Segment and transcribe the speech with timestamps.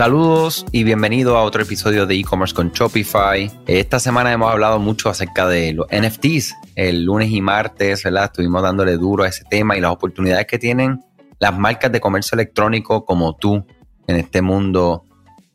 [0.00, 3.52] Saludos y bienvenido a otro episodio de e-commerce con Shopify.
[3.66, 6.54] Esta semana hemos hablado mucho acerca de los NFTs.
[6.74, 8.24] El lunes y martes, ¿verdad?
[8.24, 11.04] Estuvimos dándole duro a ese tema y las oportunidades que tienen
[11.38, 13.66] las marcas de comercio electrónico como tú
[14.06, 15.04] en este mundo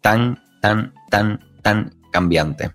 [0.02, 2.70] tan, tan, tan, tan cambiante.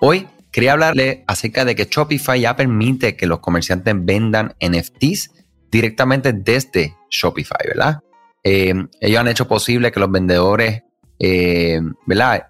[0.00, 5.32] Hoy quería hablarle acerca de que Shopify ya permite que los comerciantes vendan NFTs
[5.72, 7.98] directamente desde Shopify, ¿verdad?
[8.44, 10.84] Eh, ellos han hecho posible que los vendedores
[11.18, 12.48] eh, ¿verdad?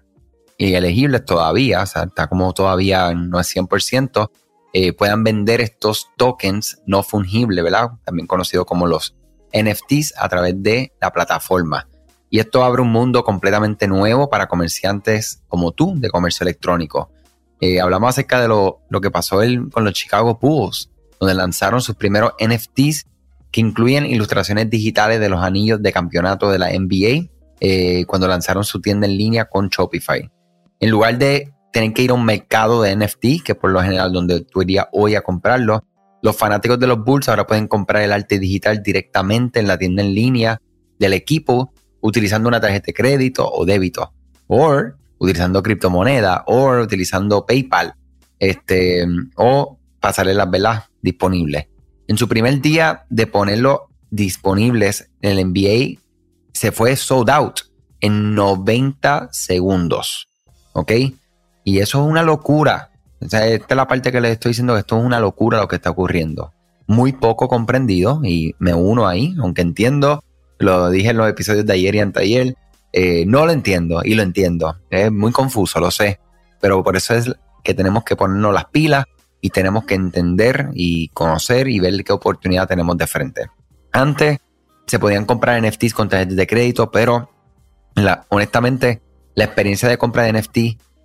[0.57, 4.31] Elegibles todavía, o sea, está como todavía no es 100%,
[4.73, 7.91] eh, puedan vender estos tokens no fungibles, ¿verdad?
[8.03, 9.15] También conocidos como los
[9.53, 11.87] NFTs a través de la plataforma.
[12.29, 17.11] Y esto abre un mundo completamente nuevo para comerciantes como tú de comercio electrónico.
[17.61, 19.39] Eh, hablamos acerca de lo, lo que pasó
[19.71, 23.05] con los Chicago Bulls, donde lanzaron sus primeros NFTs
[23.51, 28.63] que incluyen ilustraciones digitales de los anillos de campeonato de la NBA eh, cuando lanzaron
[28.63, 30.29] su tienda en línea con Shopify.
[30.79, 34.13] En lugar de tener que ir a un mercado de NFT, que por lo general
[34.13, 35.83] donde tú irías hoy a comprarlo,
[36.21, 40.01] los fanáticos de los Bulls ahora pueden comprar el arte digital directamente en la tienda
[40.01, 40.61] en línea
[40.99, 44.13] del equipo utilizando una tarjeta de crédito o débito,
[44.47, 44.81] o
[45.19, 47.93] utilizando criptomoneda, o utilizando PayPal,
[48.39, 51.67] este, o las velas disponibles.
[52.07, 55.99] En su primer día de ponerlo disponibles en el NBA,
[56.57, 57.59] se fue sold out
[58.01, 60.27] en 90 segundos.
[60.73, 60.91] ¿Ok?
[61.63, 62.89] Y eso es una locura.
[63.21, 65.75] esta es la parte que les estoy diciendo que esto es una locura lo que
[65.75, 66.53] está ocurriendo.
[66.87, 70.23] Muy poco comprendido y me uno ahí, aunque entiendo,
[70.57, 72.55] lo dije en los episodios de ayer y anteayer,
[72.91, 74.77] eh, no lo entiendo y lo entiendo.
[74.89, 76.19] Es muy confuso, lo sé.
[76.59, 77.31] Pero por eso es
[77.63, 79.05] que tenemos que ponernos las pilas
[79.41, 83.47] y tenemos que entender y conocer y ver qué oportunidad tenemos de frente.
[83.91, 84.39] Antes
[84.87, 87.29] se podían comprar NFTs con tarjetas de crédito, pero
[88.29, 89.01] honestamente
[89.35, 90.57] la experiencia de compra de NFT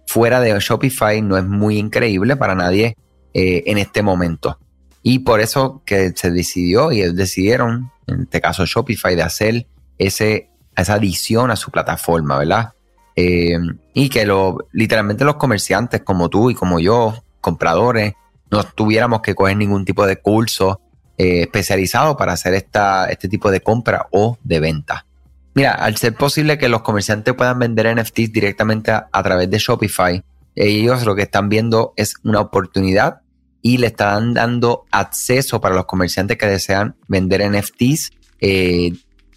[0.06, 2.96] fuera de Shopify no es muy increíble para nadie
[3.34, 4.58] eh, en este momento.
[5.02, 9.66] Y por eso que se decidió y decidieron, en este caso Shopify, de hacer
[9.98, 12.72] ese, esa adición a su plataforma, ¿verdad?
[13.16, 13.58] Eh,
[13.94, 14.26] y que
[14.72, 18.14] literalmente los comerciantes como tú y como yo, compradores,
[18.50, 20.80] no tuviéramos que coger ningún tipo de curso
[21.18, 25.06] eh, especializado para hacer esta, este tipo de compra o de venta.
[25.54, 30.22] Mira, al ser posible que los comerciantes puedan vender NFTs directamente a, través de Shopify,
[30.54, 33.20] ellos lo que están viendo es una oportunidad
[33.60, 38.92] y le están dando acceso para los comerciantes que desean vender NFTs eh,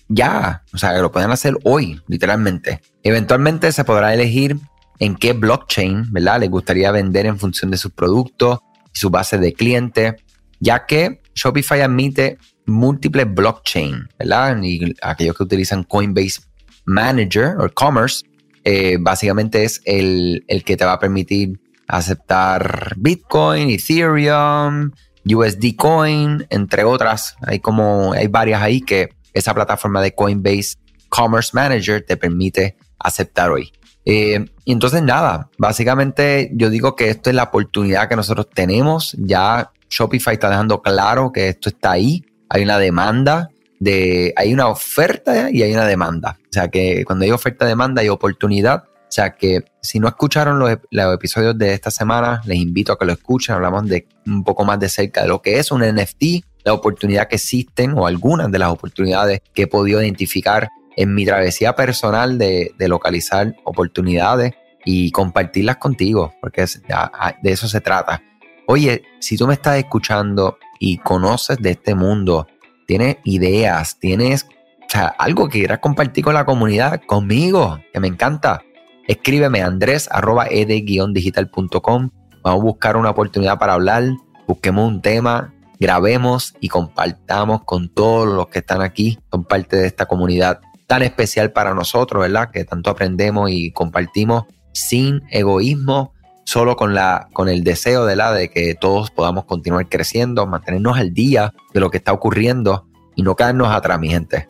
[0.07, 2.81] ya, o sea, que lo pueden hacer hoy, literalmente.
[3.03, 4.57] Eventualmente se podrá elegir
[4.99, 6.39] en qué blockchain, ¿verdad?
[6.39, 8.59] Les gustaría vender en función de sus productos
[8.93, 10.15] y su base de clientes,
[10.59, 14.57] ya que Shopify admite múltiples blockchain, ¿verdad?
[14.63, 16.41] Y aquellos que utilizan Coinbase
[16.85, 18.25] Manager o Commerce,
[18.63, 24.91] eh, básicamente es el, que te va a permitir aceptar Bitcoin, Ethereum,
[25.25, 27.35] USD Coin, entre otras.
[27.41, 30.77] Hay como, hay varias ahí que esa plataforma de Coinbase
[31.09, 33.71] Commerce Manager te permite aceptar hoy.
[34.05, 39.15] Eh, y entonces nada, básicamente yo digo que esto es la oportunidad que nosotros tenemos.
[39.19, 42.23] Ya Shopify está dejando claro que esto está ahí.
[42.49, 46.37] Hay una demanda, de, hay una oferta y hay una demanda.
[46.49, 48.83] O sea que cuando hay oferta, demanda, hay oportunidad.
[48.85, 50.77] O sea que si no escucharon los,
[51.13, 53.55] episodios de esta semana, les invito a que lo escuchen.
[53.55, 57.27] Hablamos de un poco más de cerca de lo que es un NFT, la oportunidad
[57.27, 62.37] que existen o algunas de las oportunidades que he podido identificar en mi travesía personal
[62.37, 64.53] de, de localizar oportunidades
[64.85, 66.65] y compartirlas contigo, porque
[67.41, 68.21] de eso se trata.
[68.67, 72.47] Oye, si tú me estás escuchando y conoces de este mundo,
[72.87, 74.47] tienes ideas, tienes
[75.17, 78.63] algo que quieras compartir con la comunidad, conmigo, que me encanta,
[79.07, 82.09] escríbeme andrés arroba ed-digital.com.
[82.43, 84.03] Vamos a buscar una oportunidad para hablar,
[84.47, 89.87] busquemos un tema, grabemos y compartamos con todos los que están aquí, son parte de
[89.87, 92.49] esta comunidad tan especial para nosotros, ¿verdad?
[92.51, 96.14] Que tanto aprendemos y compartimos sin egoísmo,
[96.45, 100.97] solo con, la, con el deseo de, la, de que todos podamos continuar creciendo, mantenernos
[100.97, 104.47] al día de lo que está ocurriendo y no caernos atrás, mi gente.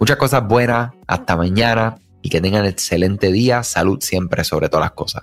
[0.00, 4.92] Muchas cosas buenas, hasta mañana y que tengan excelente día, salud siempre sobre todas las
[4.92, 5.22] cosas.